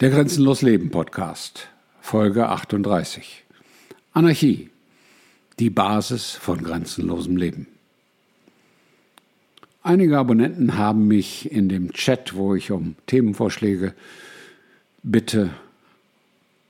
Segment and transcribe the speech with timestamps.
[0.00, 1.66] Der Grenzenlos Leben Podcast,
[2.00, 3.42] Folge 38.
[4.12, 4.70] Anarchie,
[5.58, 7.66] die Basis von grenzenlosem Leben.
[9.82, 13.92] Einige Abonnenten haben mich in dem Chat, wo ich um Themenvorschläge
[15.02, 15.50] bitte,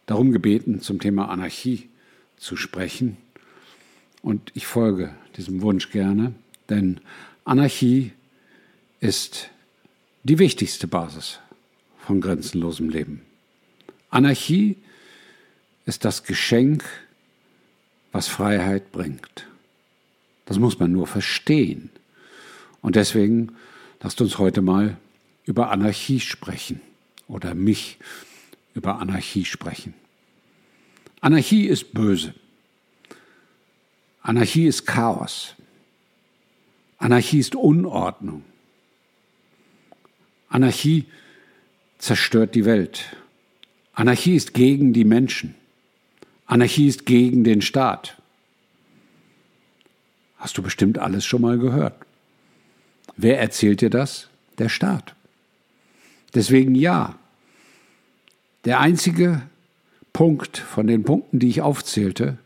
[0.06, 1.90] darum gebeten, zum Thema Anarchie
[2.38, 3.18] zu sprechen.
[4.22, 6.32] Und ich folge diesem Wunsch gerne,
[6.70, 6.98] denn
[7.44, 8.12] Anarchie
[9.00, 9.50] ist
[10.22, 11.40] die wichtigste Basis
[12.08, 13.20] von grenzenlosem Leben.
[14.08, 14.78] Anarchie
[15.84, 16.82] ist das Geschenk,
[18.12, 19.46] was Freiheit bringt.
[20.46, 21.90] Das muss man nur verstehen.
[22.80, 23.52] Und deswegen
[24.00, 24.96] lasst uns heute mal
[25.44, 26.80] über Anarchie sprechen
[27.26, 27.98] oder mich
[28.72, 29.92] über Anarchie sprechen.
[31.20, 32.32] Anarchie ist böse.
[34.22, 35.56] Anarchie ist Chaos.
[36.96, 38.44] Anarchie ist Unordnung.
[40.48, 41.27] Anarchie ist
[41.98, 43.16] zerstört die Welt.
[43.92, 45.54] Anarchie ist gegen die Menschen.
[46.46, 48.16] Anarchie ist gegen den Staat.
[50.38, 51.94] Hast du bestimmt alles schon mal gehört.
[53.16, 54.28] Wer erzählt dir das?
[54.58, 55.14] Der Staat.
[56.34, 57.18] Deswegen ja.
[58.64, 59.42] Der einzige
[60.12, 62.38] Punkt von den Punkten, die ich aufzählte,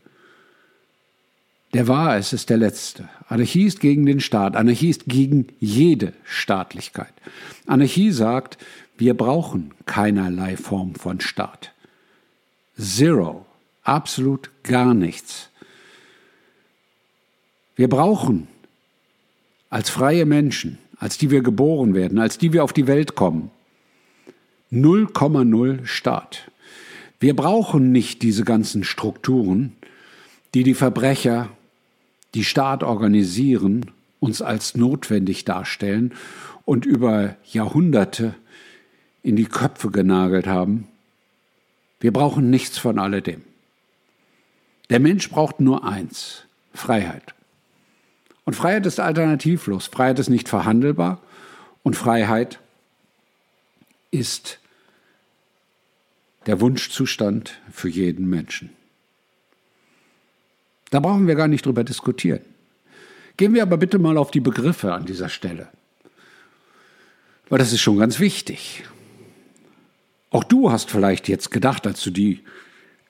[1.73, 3.09] der war, es ist der letzte.
[3.27, 4.55] Anarchie ist gegen den Staat.
[4.55, 7.13] Anarchie ist gegen jede Staatlichkeit.
[7.65, 8.59] Anarchie sagt,
[8.97, 11.73] wir brauchen keinerlei Form von Staat.
[12.77, 13.45] Zero.
[13.83, 15.49] Absolut gar nichts.
[17.75, 18.47] Wir brauchen
[19.69, 23.51] als freie Menschen, als die wir geboren werden, als die wir auf die Welt kommen,
[24.71, 26.51] 0,0 Staat.
[27.19, 29.73] Wir brauchen nicht diese ganzen Strukturen,
[30.53, 31.49] die die Verbrecher,
[32.35, 36.13] die Staat organisieren, uns als notwendig darstellen
[36.65, 38.35] und über Jahrhunderte
[39.23, 40.87] in die Köpfe genagelt haben.
[41.99, 43.41] Wir brauchen nichts von alledem.
[44.89, 47.33] Der Mensch braucht nur eins, Freiheit.
[48.45, 49.87] Und Freiheit ist alternativlos.
[49.87, 51.21] Freiheit ist nicht verhandelbar
[51.81, 52.59] und Freiheit
[54.11, 54.59] ist
[56.45, 58.69] der Wunschzustand für jeden Menschen.
[60.89, 62.41] Da brauchen wir gar nicht drüber diskutieren.
[63.37, 65.69] Gehen wir aber bitte mal auf die Begriffe an dieser Stelle.
[67.49, 68.83] Weil das ist schon ganz wichtig.
[70.33, 72.39] Auch du hast vielleicht jetzt gedacht, als du die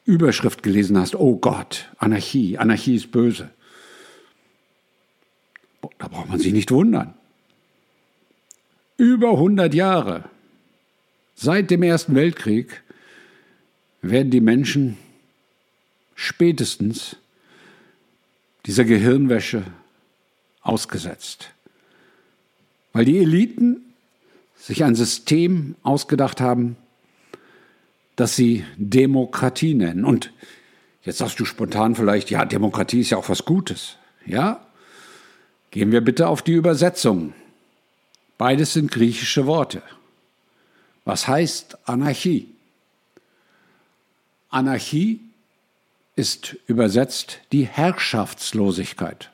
[0.04, 3.50] Überschrift gelesen hast, oh Gott, Anarchie, Anarchie ist böse.
[5.98, 7.14] Da braucht man sich nicht wundern.
[8.98, 10.26] Über 100 Jahre,
[11.34, 12.84] seit dem Ersten Weltkrieg,
[14.02, 14.98] werden die Menschen
[16.16, 17.16] spätestens
[18.66, 19.64] dieser Gehirnwäsche
[20.62, 21.52] ausgesetzt.
[22.92, 23.78] Weil die Eliten
[24.58, 26.76] sich ein System ausgedacht haben,
[28.16, 30.06] das sie Demokratie nennen.
[30.06, 30.32] Und
[31.04, 33.98] jetzt sagst du spontan vielleicht, ja, Demokratie ist ja auch was Gutes.
[34.26, 34.66] Ja?
[35.72, 37.34] Gehen wir bitte auf die Übersetzung.
[38.38, 39.82] Beides sind griechische Worte.
[41.06, 42.50] Was heißt Anarchie?
[44.50, 45.20] Anarchie
[46.16, 49.32] ist übersetzt die Herrschaftslosigkeit.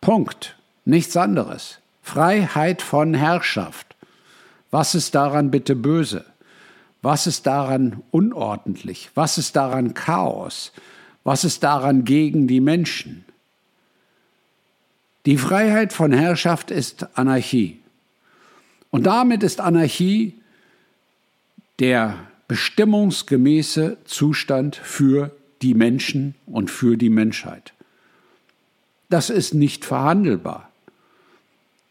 [0.00, 0.56] Punkt.
[0.84, 1.78] Nichts anderes.
[2.02, 3.96] Freiheit von Herrschaft.
[4.70, 6.24] Was ist daran bitte böse?
[7.02, 9.10] Was ist daran unordentlich?
[9.14, 10.72] Was ist daran Chaos?
[11.24, 13.24] Was ist daran gegen die Menschen?
[15.26, 17.78] Die Freiheit von Herrschaft ist Anarchie.
[18.90, 20.34] Und damit ist Anarchie
[21.78, 22.16] der
[22.48, 25.30] bestimmungsgemäße Zustand für
[25.62, 27.72] die Menschen und für die Menschheit.
[29.08, 30.70] Das ist nicht verhandelbar.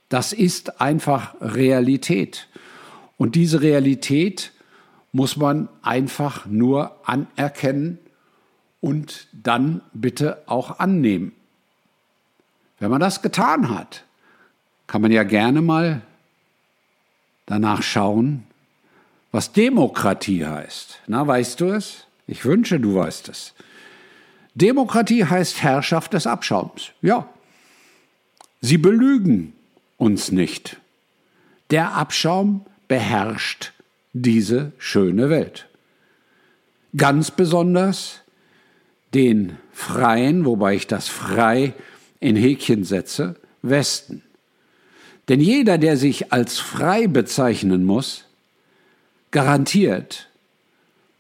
[0.09, 2.47] Das ist einfach Realität.
[3.17, 4.51] Und diese Realität
[5.11, 7.97] muss man einfach nur anerkennen
[8.81, 11.33] und dann bitte auch annehmen.
[12.79, 14.03] Wenn man das getan hat,
[14.87, 16.01] kann man ja gerne mal
[17.45, 18.43] danach schauen,
[19.31, 21.01] was Demokratie heißt.
[21.07, 22.05] Na, weißt du es?
[22.25, 23.53] Ich wünsche, du weißt es.
[24.55, 26.91] Demokratie heißt Herrschaft des Abschaums.
[27.01, 27.27] Ja.
[28.62, 29.53] Sie belügen
[29.97, 30.77] uns nicht.
[31.69, 33.73] Der Abschaum beherrscht
[34.21, 35.68] diese schöne Welt.
[36.95, 38.21] Ganz besonders
[39.13, 41.74] den freien, wobei ich das frei
[42.19, 44.24] in Häkchen setze, Westen.
[45.27, 48.25] Denn jeder, der sich als frei bezeichnen muss,
[49.31, 50.30] garantiert,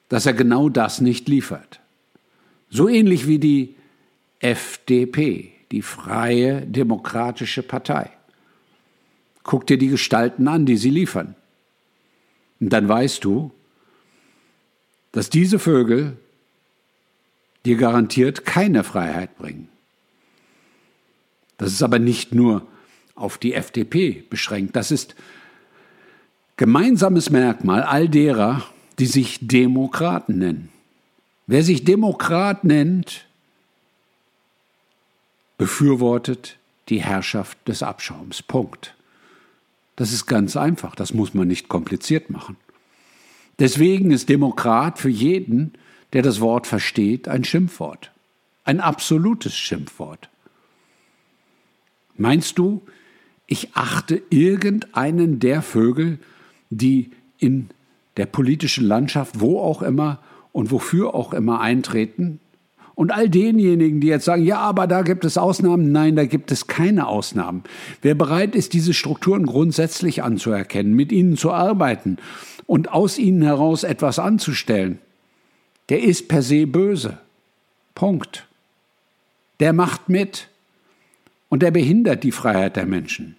[0.09, 1.79] dass er genau das nicht liefert.
[2.69, 3.75] So ähnlich wie die
[4.39, 8.09] FDP, die Freie Demokratische Partei.
[9.43, 11.35] Guck dir die Gestalten an, die sie liefern.
[12.59, 13.51] Und dann weißt du,
[15.11, 16.17] dass diese Vögel
[17.65, 19.69] dir garantiert keine Freiheit bringen.
[21.57, 22.65] Das ist aber nicht nur
[23.15, 24.75] auf die FDP beschränkt.
[24.75, 25.15] Das ist
[26.57, 28.63] gemeinsames Merkmal all derer,
[28.97, 30.69] die sich Demokraten nennen.
[31.47, 33.25] Wer sich Demokrat nennt,
[35.57, 36.57] befürwortet
[36.87, 38.41] die Herrschaft des Abschaums.
[38.41, 38.95] Punkt.
[39.99, 42.55] Das ist ganz einfach, das muss man nicht kompliziert machen.
[43.59, 45.73] Deswegen ist Demokrat für jeden,
[46.13, 48.13] der das Wort versteht, ein Schimpfwort.
[48.63, 50.29] Ein absolutes Schimpfwort.
[52.15, 52.81] Meinst du,
[53.45, 56.19] ich achte irgendeinen der Vögel,
[56.69, 57.67] die in
[58.15, 60.19] der politischen Landschaft, wo auch immer
[60.53, 62.39] und wofür auch immer eintreten?
[62.99, 66.51] Und all denjenigen, die jetzt sagen, ja, aber da gibt es Ausnahmen, nein, da gibt
[66.51, 67.63] es keine Ausnahmen.
[68.01, 72.17] Wer bereit ist, diese Strukturen grundsätzlich anzuerkennen, mit ihnen zu arbeiten
[72.65, 74.99] und aus ihnen heraus etwas anzustellen,
[75.87, 77.19] der ist per se böse.
[77.95, 78.49] Punkt.
[79.61, 80.49] Der macht mit
[81.47, 83.37] und der behindert die Freiheit der Menschen.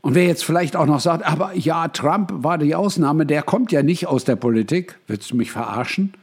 [0.00, 3.72] Und wer jetzt vielleicht auch noch sagt, aber ja, Trump war die Ausnahme, der kommt
[3.72, 6.14] ja nicht aus der Politik, willst du mich verarschen?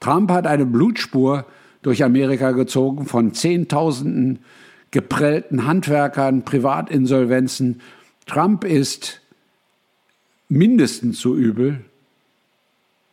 [0.00, 1.44] Trump hat eine Blutspur
[1.82, 4.40] durch Amerika gezogen von Zehntausenden
[4.90, 7.80] geprellten Handwerkern, Privatinsolvenzen.
[8.26, 9.20] Trump ist
[10.48, 11.84] mindestens so übel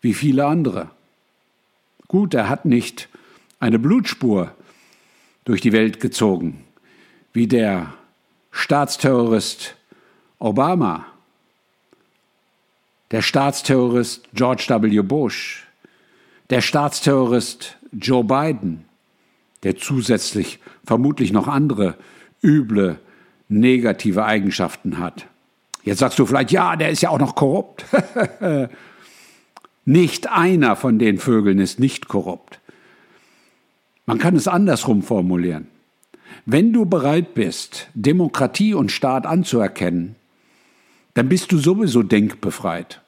[0.02, 0.90] wie viele andere.
[2.08, 3.10] Gut, er hat nicht
[3.60, 4.52] eine Blutspur
[5.44, 6.64] durch die Welt gezogen,
[7.34, 7.94] wie der
[8.52, 9.76] Staatsterrorist
[10.40, 11.06] Obama,
[13.12, 15.02] der Staatsterrorist George W.
[15.02, 15.66] Bush,
[16.50, 18.86] der Staatsterrorist Joe Biden,
[19.64, 21.96] der zusätzlich vermutlich noch andere
[22.44, 23.00] üble,
[23.48, 25.28] negative Eigenschaften hat.
[25.84, 27.86] Jetzt sagst du vielleicht, ja, der ist ja auch noch korrupt.
[29.86, 32.60] nicht einer von den Vögeln ist nicht korrupt.
[34.06, 35.68] Man kann es andersrum formulieren.
[36.46, 40.16] Wenn du bereit bist, Demokratie und Staat anzuerkennen,
[41.16, 43.02] dann bist du sowieso denkbefreit.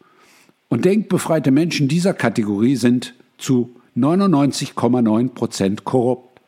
[0.70, 6.42] Und denkbefreite Menschen dieser Kategorie sind zu 99,9 Prozent korrupt.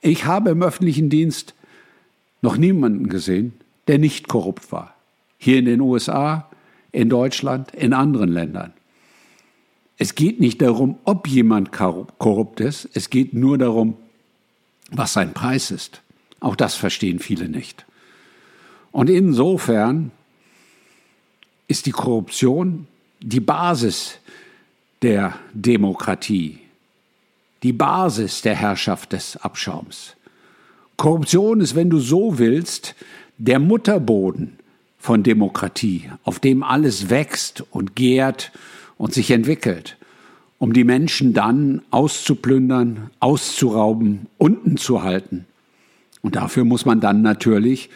[0.00, 1.54] Ich habe im öffentlichen Dienst
[2.40, 3.52] noch niemanden gesehen,
[3.86, 4.94] der nicht korrupt war
[5.42, 6.48] hier in den USA,
[6.92, 8.72] in Deutschland, in anderen Ländern.
[9.98, 13.96] Es geht nicht darum, ob jemand korrupt ist, es geht nur darum,
[14.92, 16.00] was sein Preis ist.
[16.38, 17.86] Auch das verstehen viele nicht.
[18.92, 20.12] Und insofern
[21.66, 22.86] ist die Korruption
[23.20, 24.18] die Basis
[25.02, 26.58] der Demokratie,
[27.62, 30.14] die Basis der Herrschaft des Abschaums.
[30.96, 32.94] Korruption ist, wenn du so willst,
[33.38, 34.58] der Mutterboden
[34.98, 38.52] von Demokratie, auf dem alles wächst und gärt
[38.98, 39.96] und sich entwickelt,
[40.58, 45.46] um die Menschen dann auszuplündern, auszurauben, unten zu halten.
[46.20, 47.90] Und dafür muss man dann natürlich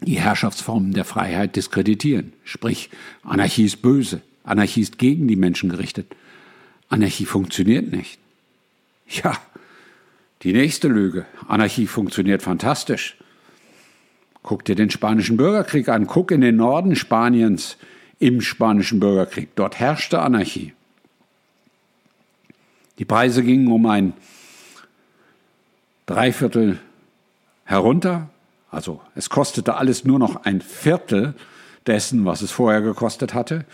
[0.00, 2.32] die Herrschaftsformen der Freiheit diskreditieren.
[2.44, 2.90] Sprich,
[3.24, 6.14] Anarchie ist böse, Anarchie ist gegen die Menschen gerichtet.
[6.88, 8.18] Anarchie funktioniert nicht.
[9.08, 9.36] Ja,
[10.42, 11.26] die nächste Lüge.
[11.48, 13.16] Anarchie funktioniert fantastisch.
[14.42, 17.78] Guck dir den Spanischen Bürgerkrieg an, guck in den Norden Spaniens
[18.18, 19.48] im Spanischen Bürgerkrieg.
[19.56, 20.74] Dort herrschte Anarchie.
[22.98, 24.12] Die Preise gingen um ein
[26.06, 26.78] Dreiviertel
[27.64, 28.28] herunter.
[28.70, 31.34] Also es kostete alles nur noch ein Viertel
[31.86, 33.64] dessen, was es vorher gekostet hatte.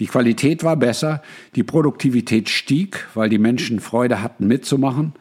[0.00, 1.22] Die Qualität war besser,
[1.56, 5.12] die Produktivität stieg, weil die Menschen Freude hatten mitzumachen.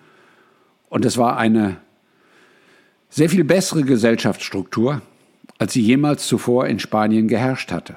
[0.90, 1.78] Und es war eine
[3.10, 5.02] sehr viel bessere Gesellschaftsstruktur,
[5.58, 7.96] als sie jemals zuvor in Spanien geherrscht hatte.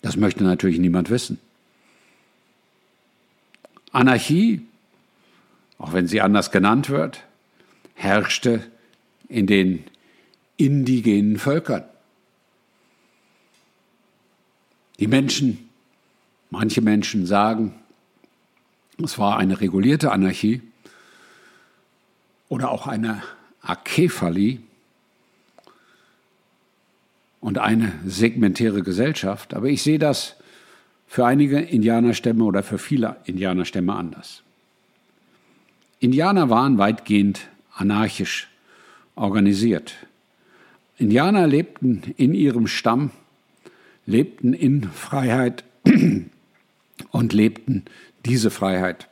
[0.00, 1.38] Das möchte natürlich niemand wissen.
[3.92, 4.62] Anarchie,
[5.78, 7.24] auch wenn sie anders genannt wird,
[7.94, 8.62] herrschte
[9.28, 9.84] in den
[10.56, 11.84] indigenen Völkern.
[15.02, 15.68] Die Menschen,
[16.50, 17.74] manche Menschen sagen,
[19.02, 20.62] es war eine regulierte Anarchie,
[22.48, 23.20] oder auch eine
[23.62, 24.60] Akephalie
[27.40, 29.54] und eine segmentäre Gesellschaft.
[29.54, 30.36] Aber ich sehe das
[31.08, 34.44] für einige Indianerstämme oder für viele Indianerstämme anders.
[35.98, 38.48] Indianer waren weitgehend anarchisch
[39.16, 39.96] organisiert.
[40.96, 43.10] Indianer lebten in ihrem Stamm,
[44.06, 45.64] lebten in Freiheit
[47.10, 47.84] und lebten
[48.24, 49.08] diese Freiheit.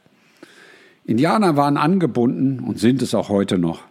[1.04, 3.82] Indianer waren angebunden und sind es auch heute noch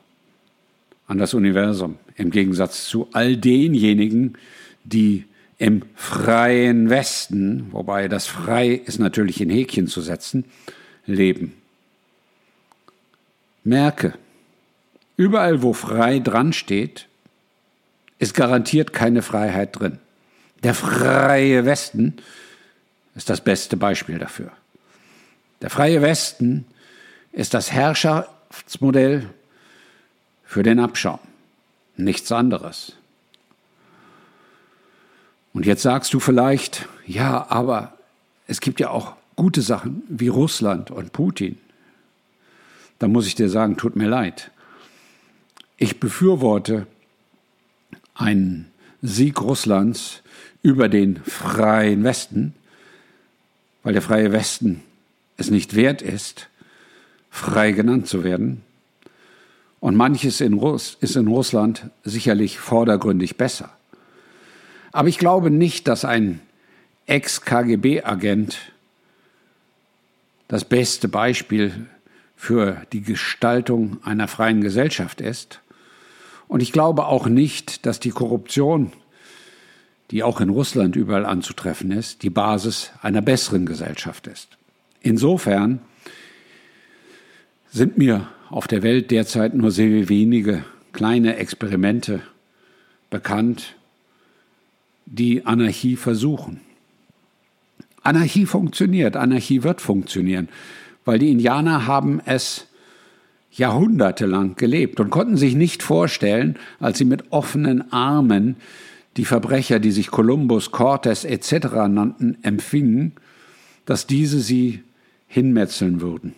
[1.08, 4.38] an das Universum, im Gegensatz zu all denjenigen,
[4.84, 5.26] die
[5.58, 10.46] im freien Westen, wobei das frei ist natürlich in Häkchen zu setzen,
[11.06, 11.54] leben.
[13.64, 14.14] Merke,
[15.18, 17.08] überall wo frei dran steht,
[18.20, 20.00] ist garantiert keine Freiheit drin.
[20.64, 22.18] Der freie Westen
[23.16, 24.52] ist das beste Beispiel dafür.
[25.62, 26.66] Der freie Westen
[27.32, 29.30] ist das Herrschaftsmodell
[30.46, 31.20] für den Abschaum,
[31.96, 32.94] nichts anderes.
[35.54, 37.98] Und jetzt sagst du vielleicht, ja, aber
[38.48, 41.58] es gibt ja auch gute Sachen wie Russland und Putin.
[43.00, 44.52] Da muss ich dir sagen, tut mir leid.
[45.78, 46.88] Ich befürworte
[48.14, 48.70] einen
[49.02, 50.22] Sieg Russlands
[50.62, 52.54] über den freien Westen,
[53.84, 54.82] weil der freie Westen
[55.38, 56.50] es nicht wert ist,
[57.30, 58.62] frei genannt zu werden.
[59.80, 63.72] Und manches in Russ ist in Russland sicherlich vordergründig besser.
[64.92, 66.42] Aber ich glaube nicht, dass ein
[67.06, 68.58] Ex-KGB-Agent
[70.50, 71.88] das beste Beispiel
[72.36, 75.62] für die Gestaltung einer freien Gesellschaft ist.
[76.50, 78.92] Und ich glaube auch nicht, dass die Korruption,
[80.10, 84.58] die auch in Russland überall anzutreffen ist, die Basis einer besseren Gesellschaft ist.
[85.00, 85.80] Insofern
[87.70, 92.24] sind mir auf der Welt derzeit nur sehr wenige kleine Experimente
[93.12, 93.76] bekannt,
[95.06, 96.62] die Anarchie versuchen.
[98.02, 100.50] Anarchie funktioniert, Anarchie wird funktionieren,
[101.06, 102.69] weil die Indianer haben es
[103.52, 108.56] jahrhundertelang gelebt und konnten sich nicht vorstellen, als sie mit offenen Armen
[109.18, 111.68] die Verbrecher, die sich Kolumbus, Cortes etc.
[111.90, 113.14] nannten, empfingen,
[113.86, 114.84] dass diese sie
[115.28, 116.36] hinmetzeln würden,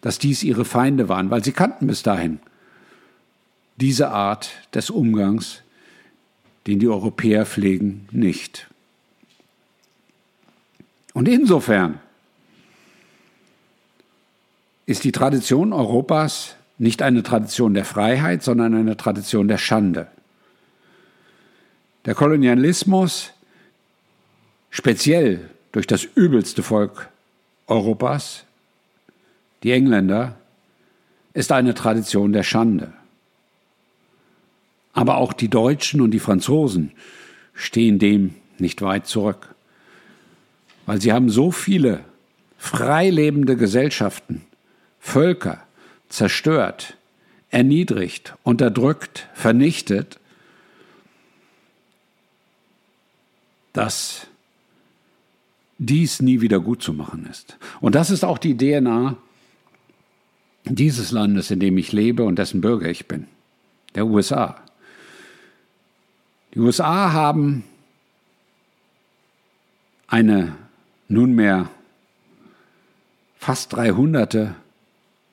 [0.00, 2.38] dass dies ihre Feinde waren, weil sie kannten bis dahin
[3.80, 5.62] diese Art des Umgangs,
[6.66, 8.68] den die Europäer pflegen, nicht.
[11.14, 11.98] Und insofern
[14.90, 20.06] ist die Tradition Europas nicht eine Tradition der Freiheit, sondern eine Tradition der Schande.
[22.06, 23.32] Der Kolonialismus,
[24.70, 27.08] speziell durch das übelste Volk
[27.66, 28.44] Europas,
[29.62, 30.36] die Engländer,
[31.34, 32.92] ist eine Tradition der Schande.
[34.92, 36.92] Aber auch die Deutschen und die Franzosen
[37.54, 39.54] stehen dem nicht weit zurück
[40.90, 42.00] weil sie haben so viele
[42.58, 44.42] freilebende Gesellschaften,
[45.00, 45.62] Völker
[46.08, 46.96] zerstört,
[47.50, 50.20] erniedrigt, unterdrückt, vernichtet,
[53.72, 54.26] dass
[55.78, 57.56] dies nie wieder gut zu machen ist.
[57.80, 59.16] Und das ist auch die DNA
[60.64, 63.26] dieses Landes, in dem ich lebe und dessen Bürger ich bin,
[63.94, 64.60] der USA.
[66.54, 67.64] Die USA haben
[70.06, 70.56] eine
[71.08, 71.70] nunmehr
[73.38, 74.54] fast 300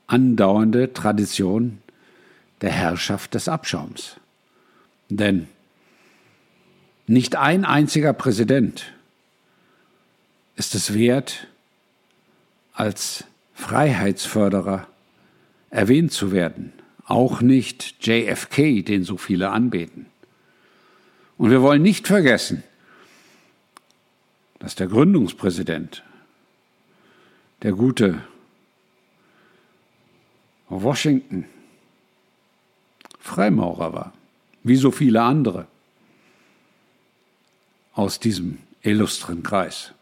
[0.07, 1.79] andauernde Tradition
[2.61, 4.17] der Herrschaft des Abschaums.
[5.09, 5.47] Denn
[7.05, 8.93] nicht ein einziger Präsident
[10.55, 11.47] ist es wert,
[12.73, 14.87] als Freiheitsförderer
[15.69, 16.73] erwähnt zu werden.
[17.05, 20.07] Auch nicht JFK, den so viele anbeten.
[21.37, 22.63] Und wir wollen nicht vergessen,
[24.59, 26.03] dass der Gründungspräsident,
[27.61, 28.21] der gute
[30.69, 31.45] Washington,
[33.19, 34.13] Freimaurer war,
[34.63, 35.67] wie so viele andere
[37.93, 39.93] aus diesem illustren Kreis.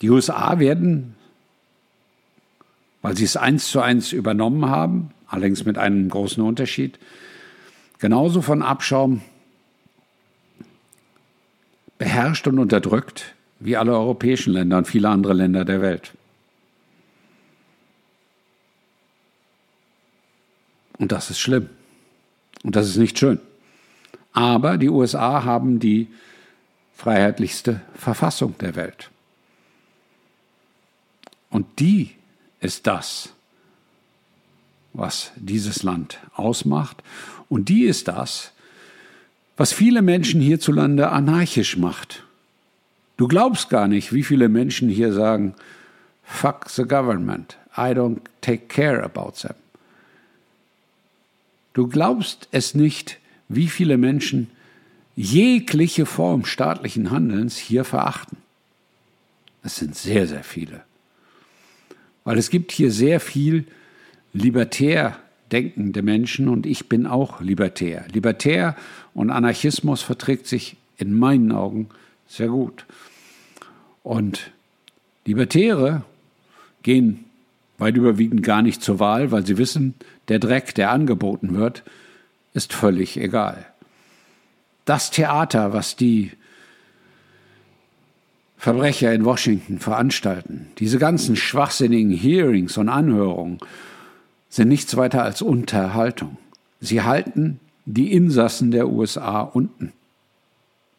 [0.00, 1.14] Die USA werden,
[3.00, 6.98] weil sie es eins zu eins übernommen haben, allerdings mit einem großen Unterschied,
[7.98, 9.22] genauso von Abschaum
[11.98, 16.12] beherrscht und unterdrückt wie alle europäischen Länder und viele andere Länder der Welt.
[20.98, 21.68] Und das ist schlimm.
[22.62, 23.40] Und das ist nicht schön.
[24.32, 26.08] Aber die USA haben die
[26.96, 29.10] freiheitlichste Verfassung der Welt.
[31.50, 32.10] Und die
[32.60, 33.30] ist das,
[34.92, 37.02] was dieses Land ausmacht.
[37.48, 38.52] Und die ist das,
[39.56, 42.24] was viele Menschen hierzulande anarchisch macht.
[43.16, 45.54] Du glaubst gar nicht, wie viele Menschen hier sagen,
[46.24, 49.54] fuck the government, I don't take care about them.
[51.74, 54.48] Du glaubst es nicht, wie viele Menschen
[55.16, 58.38] jegliche Form staatlichen Handelns hier verachten.
[59.62, 60.82] Es sind sehr, sehr viele.
[62.24, 63.66] Weil es gibt hier sehr viel
[64.32, 65.18] libertär
[65.52, 68.06] denkende Menschen und ich bin auch libertär.
[68.12, 68.76] Libertär
[69.12, 71.88] und Anarchismus verträgt sich in meinen Augen
[72.26, 72.86] sehr gut.
[74.02, 74.50] Und
[75.24, 76.02] Libertäre
[76.82, 77.23] gehen
[77.78, 79.94] weit überwiegend gar nicht zur Wahl, weil sie wissen,
[80.28, 81.82] der Dreck, der angeboten wird,
[82.52, 83.66] ist völlig egal.
[84.84, 86.32] Das Theater, was die
[88.56, 93.58] Verbrecher in Washington veranstalten, diese ganzen schwachsinnigen Hearings und Anhörungen,
[94.48, 96.38] sind nichts weiter als Unterhaltung.
[96.80, 99.92] Sie halten die Insassen der USA unten.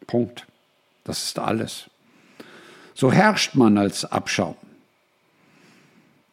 [0.07, 0.45] Punkt.
[1.03, 1.89] Das ist alles.
[2.93, 4.55] So herrscht man als Abschaum.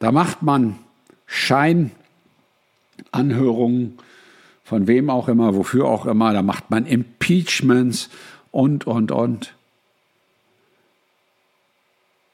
[0.02, 0.78] Da macht man
[1.26, 3.99] Scheinanhörungen
[4.64, 6.32] von wem auch immer, wofür auch immer.
[6.32, 8.11] Da macht man Impeachments
[8.50, 9.54] und, und, und.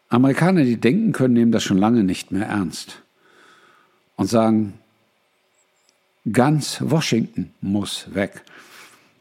[0.09, 3.03] Amerikaner, die denken können, nehmen das schon lange nicht mehr ernst
[4.17, 4.73] und sagen,
[6.33, 8.45] ganz Washington muss weg.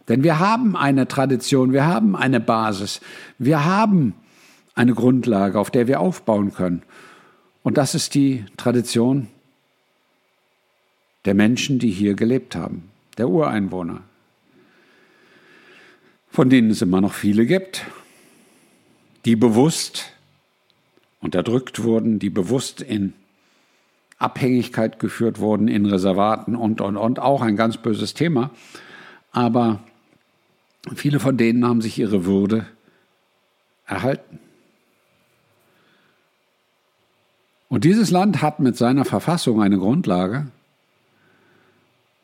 [0.08, 3.01] Denn wir haben eine Tradition, wir haben eine Basis,
[3.39, 4.13] wir haben
[4.74, 6.82] eine Grundlage, auf der wir aufbauen können.
[7.67, 9.27] Und das ist die Tradition
[11.25, 14.03] der Menschen, die hier gelebt haben, der Ureinwohner,
[16.29, 17.83] von denen es immer noch viele gibt,
[19.25, 20.13] die bewusst
[21.19, 23.12] unterdrückt wurden, die bewusst in
[24.17, 28.51] Abhängigkeit geführt wurden, in Reservaten und, und, und, auch ein ganz böses Thema.
[29.33, 29.83] Aber
[30.95, 32.65] viele von denen haben sich ihre Würde
[33.86, 34.39] erhalten.
[37.69, 40.47] Und dieses Land hat mit seiner Verfassung eine Grundlage,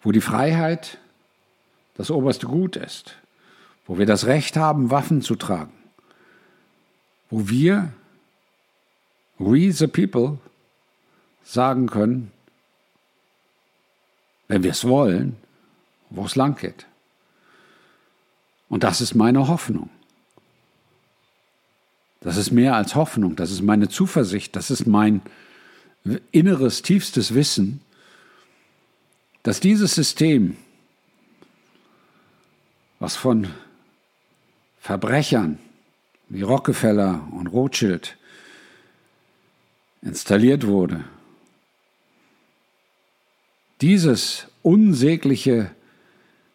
[0.01, 0.97] wo die Freiheit
[1.95, 3.15] das oberste Gut ist,
[3.85, 5.73] wo wir das Recht haben, Waffen zu tragen,
[7.29, 7.91] wo wir,
[9.37, 10.37] we the people,
[11.43, 12.31] sagen können,
[14.47, 15.35] wenn wir es wollen,
[16.09, 16.85] wo es lang geht.
[18.69, 19.89] Und das ist meine Hoffnung.
[22.23, 25.21] Das ist mehr als Hoffnung, das ist meine Zuversicht, das ist mein
[26.31, 27.81] inneres, tiefstes Wissen,
[29.43, 30.55] dass dieses System,
[32.99, 33.47] was von
[34.79, 35.59] Verbrechern
[36.29, 38.17] wie Rockefeller und Rothschild
[40.01, 41.03] installiert wurde,
[43.81, 45.71] dieses unsägliche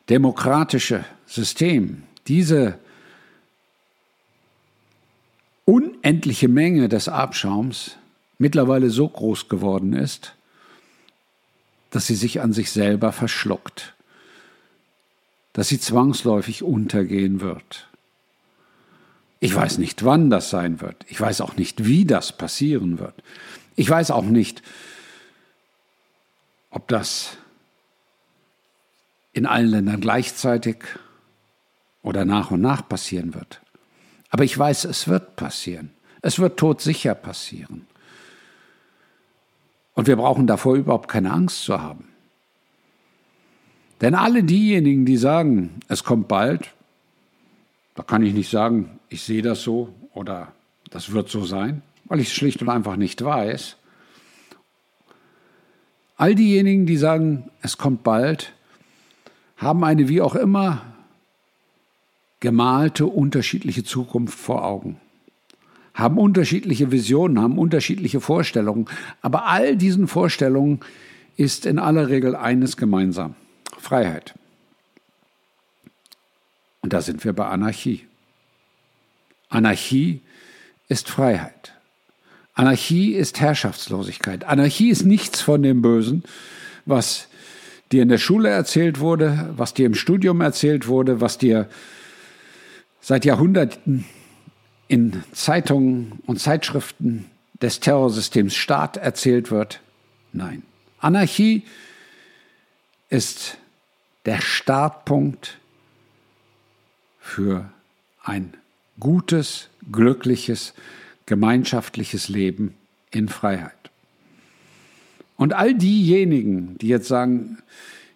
[0.08, 2.78] demokratische System, diese
[5.98, 7.96] unendliche Menge des Abschaums
[8.38, 10.34] mittlerweile so groß geworden ist,
[11.90, 13.94] dass sie sich an sich selber verschluckt,
[15.52, 17.88] dass sie zwangsläufig untergehen wird.
[19.40, 20.96] Ich weiß nicht, wann das sein wird.
[21.08, 23.14] Ich weiß auch nicht, wie das passieren wird.
[23.76, 24.62] Ich weiß auch nicht,
[26.70, 27.36] ob das
[29.32, 30.76] in allen Ländern gleichzeitig
[32.02, 33.60] oder nach und nach passieren wird.
[34.30, 35.90] Aber ich weiß, es wird passieren.
[36.22, 37.86] Es wird todsicher passieren.
[39.94, 42.04] Und wir brauchen davor überhaupt keine Angst zu haben.
[44.00, 46.70] Denn alle diejenigen, die sagen, es kommt bald,
[47.94, 50.52] da kann ich nicht sagen, ich sehe das so oder
[50.90, 53.76] das wird so sein, weil ich es schlicht und einfach nicht weiß.
[56.16, 58.52] All diejenigen, die sagen, es kommt bald,
[59.56, 60.82] haben eine wie auch immer
[62.40, 65.00] gemalte unterschiedliche Zukunft vor Augen,
[65.94, 68.86] haben unterschiedliche Visionen, haben unterschiedliche Vorstellungen,
[69.20, 70.80] aber all diesen Vorstellungen
[71.36, 73.34] ist in aller Regel eines gemeinsam,
[73.78, 74.34] Freiheit.
[76.80, 78.06] Und da sind wir bei Anarchie.
[79.48, 80.20] Anarchie
[80.88, 81.72] ist Freiheit.
[82.54, 84.44] Anarchie ist Herrschaftslosigkeit.
[84.44, 86.24] Anarchie ist nichts von dem Bösen,
[86.86, 87.28] was
[87.92, 91.68] dir in der Schule erzählt wurde, was dir im Studium erzählt wurde, was dir
[93.08, 94.04] seit Jahrhunderten
[94.86, 97.24] in Zeitungen und Zeitschriften
[97.62, 99.80] des Terrorsystems Staat erzählt wird.
[100.34, 100.62] Nein.
[100.98, 101.62] Anarchie
[103.08, 103.56] ist
[104.26, 105.56] der Startpunkt
[107.18, 107.70] für
[108.22, 108.52] ein
[109.00, 110.74] gutes, glückliches,
[111.24, 112.74] gemeinschaftliches Leben
[113.10, 113.72] in Freiheit.
[115.38, 117.62] Und all diejenigen, die jetzt sagen,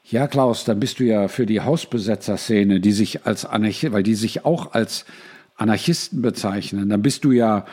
[0.04, 4.14] ja, Klaus, dann bist du ja für die Hausbesetzerszene, die sich als Anarchisten, weil die
[4.14, 5.04] sich auch als
[5.56, 7.66] Anarchisten bezeichnen, dann bist du ja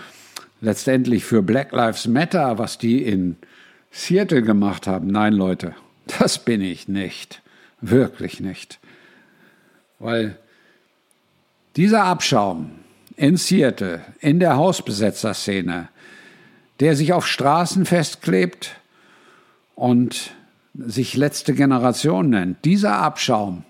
[0.61, 3.37] letztendlich für Black Lives Matter, was die in
[3.91, 5.07] Seattle gemacht haben.
[5.07, 5.73] Nein, Leute,
[6.19, 7.41] das bin ich nicht.
[7.81, 8.79] Wirklich nicht.
[9.99, 10.37] Weil
[11.75, 12.71] dieser Abschaum
[13.15, 15.89] in Seattle, in der Hausbesetzerszene,
[16.79, 18.75] der sich auf Straßen festklebt
[19.75, 20.31] und
[20.87, 23.63] sich letzte Generation nennt, dieser Abschaum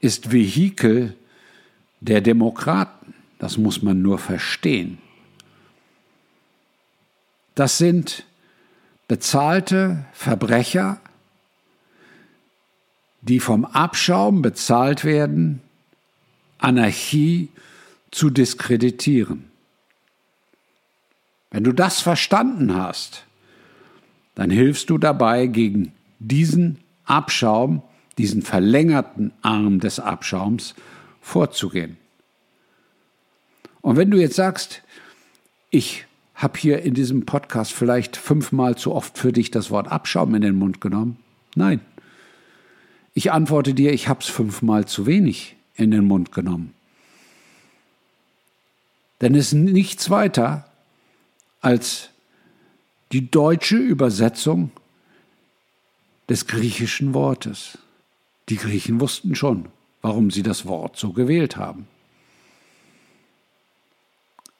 [0.00, 1.16] ist Vehikel
[2.00, 3.14] der Demokraten.
[3.38, 4.98] Das muss man nur verstehen.
[7.54, 8.24] Das sind
[9.08, 11.00] bezahlte Verbrecher,
[13.20, 15.60] die vom Abschaum bezahlt werden,
[16.58, 17.48] Anarchie
[18.10, 19.50] zu diskreditieren.
[21.50, 23.24] Wenn du das verstanden hast,
[24.34, 27.82] dann hilfst du dabei, gegen diesen Abschaum,
[28.16, 30.74] diesen verlängerten Arm des Abschaums
[31.20, 31.96] vorzugehen.
[33.80, 34.82] Und wenn du jetzt sagst,
[35.70, 40.34] ich habe hier in diesem Podcast vielleicht fünfmal zu oft für dich das Wort Abschaum
[40.34, 41.18] in den Mund genommen,
[41.54, 41.80] nein.
[43.14, 46.74] Ich antworte dir, ich habe es fünfmal zu wenig in den Mund genommen.
[49.20, 50.70] Denn es ist nichts weiter
[51.60, 52.10] als
[53.10, 54.70] die deutsche Übersetzung
[56.28, 57.78] des griechischen Wortes.
[58.48, 59.68] Die Griechen wussten schon,
[60.02, 61.86] warum sie das Wort so gewählt haben.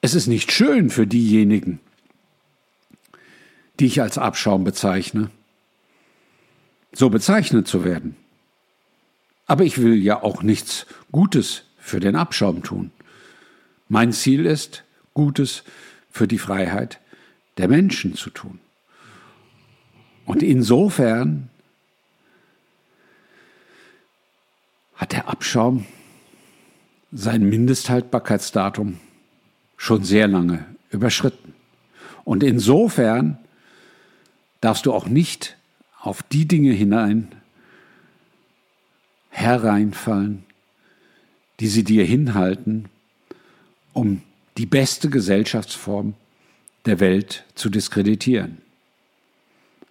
[0.01, 1.79] Es ist nicht schön für diejenigen,
[3.79, 5.29] die ich als Abschaum bezeichne,
[6.91, 8.15] so bezeichnet zu werden.
[9.45, 12.91] Aber ich will ja auch nichts Gutes für den Abschaum tun.
[13.87, 15.63] Mein Ziel ist, Gutes
[16.09, 16.99] für die Freiheit
[17.57, 18.59] der Menschen zu tun.
[20.25, 21.49] Und insofern
[24.99, 25.85] hat der Abschaum
[27.11, 28.99] sein Mindesthaltbarkeitsdatum
[29.77, 31.55] schon sehr lange überschritten.
[32.25, 33.37] Und insofern
[34.59, 35.55] darfst du auch nicht
[36.01, 37.29] auf die Dinge hinein
[39.29, 40.43] hereinfallen,
[41.61, 42.89] die sie dir hinhalten,
[43.93, 44.21] um
[44.57, 46.13] die beste Gesellschaftsform
[46.85, 48.57] der Welt zu diskreditieren.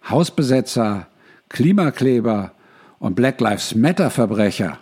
[0.07, 1.07] Hausbesetzer,
[1.49, 2.53] Klimakleber
[2.99, 4.79] und Black Lives Matter Verbrecher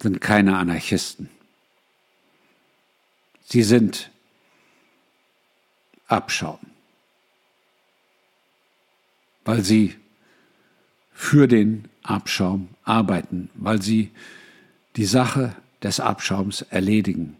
[0.00, 1.28] sind keine Anarchisten.
[3.44, 4.10] Sie sind
[6.08, 6.58] Abschaum,
[9.44, 9.94] weil sie
[11.12, 14.10] für den Abschaum arbeiten, weil sie
[14.96, 17.36] die Sache des Abschaums erledigen,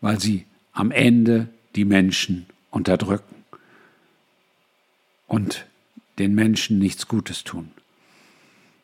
[0.00, 3.44] weil sie am Ende die Menschen unterdrücken
[5.26, 5.66] und
[6.18, 7.70] den Menschen nichts Gutes tun.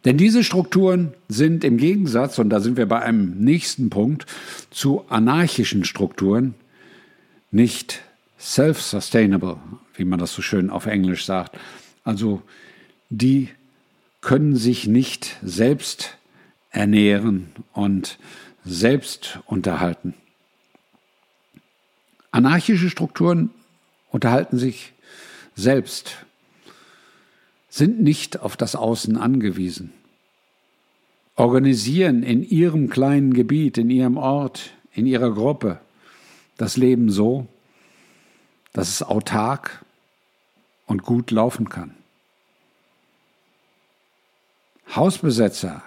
[0.04, 4.26] Denn diese Strukturen sind im Gegensatz, und da sind wir bei einem nächsten Punkt,
[4.70, 6.54] zu anarchischen Strukturen
[7.50, 8.02] nicht
[8.38, 9.56] self-sustainable,
[9.94, 11.56] wie man das so schön auf Englisch sagt.
[12.04, 12.42] Also
[13.08, 13.48] die
[14.20, 16.16] können sich nicht selbst
[16.70, 18.18] ernähren und
[18.64, 20.14] selbst unterhalten.
[22.30, 23.50] Anarchische Strukturen
[24.10, 24.92] unterhalten sich
[25.54, 26.26] selbst,
[27.74, 29.92] sind nicht auf das Außen angewiesen,
[31.34, 35.80] organisieren in ihrem kleinen Gebiet, in ihrem Ort, in ihrer Gruppe
[36.56, 37.48] das Leben so,
[38.72, 39.84] dass es autark
[40.86, 41.96] und gut laufen kann.
[44.94, 45.82] Hausbesetzer,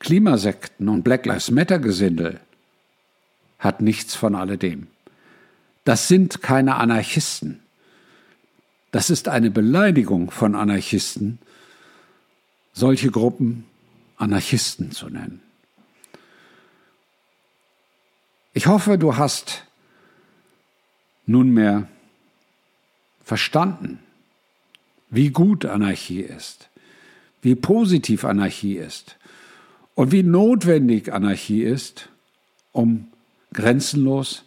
[0.00, 2.40] Klimasekten und Black Lives Matter Gesindel
[3.60, 4.88] hat nichts von alledem.
[5.84, 7.60] Das sind keine Anarchisten.
[8.90, 11.38] Das ist eine Beleidigung von Anarchisten,
[12.72, 13.64] solche Gruppen
[14.16, 15.42] Anarchisten zu nennen.
[18.52, 19.64] Ich hoffe, du hast
[21.26, 21.86] nunmehr
[23.22, 24.00] verstanden,
[25.10, 26.68] wie gut Anarchie ist,
[27.42, 29.16] wie positiv Anarchie ist
[29.94, 32.08] und wie notwendig Anarchie ist,
[32.72, 33.08] um
[33.52, 34.44] grenzenlos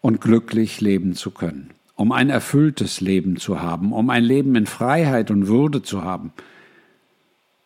[0.00, 4.66] und glücklich leben zu können, um ein erfülltes Leben zu haben, um ein Leben in
[4.66, 6.32] Freiheit und Würde zu haben,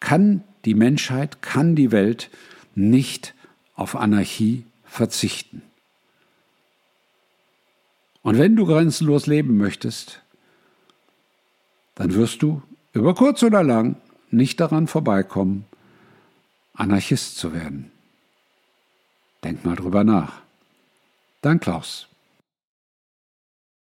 [0.00, 2.30] kann die Menschheit, kann die Welt
[2.74, 3.34] nicht
[3.74, 5.62] auf Anarchie verzichten.
[8.22, 10.22] Und wenn du grenzenlos leben möchtest,
[11.94, 12.62] dann wirst du
[12.92, 13.96] über kurz oder lang
[14.30, 15.64] nicht daran vorbeikommen,
[16.74, 17.90] Anarchist zu werden.
[19.42, 20.42] Denk mal drüber nach.
[21.42, 22.08] Dein Klaus.